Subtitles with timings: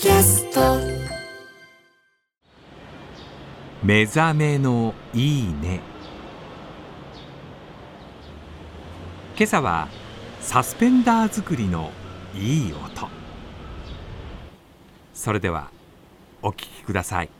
[0.00, 0.78] キャスト。
[3.82, 5.80] 目覚めのいいね。
[9.36, 9.88] 今朝は
[10.40, 11.90] サスペンダー作りの
[12.34, 13.08] いい音。
[15.12, 15.70] それでは
[16.40, 17.39] お聞きください。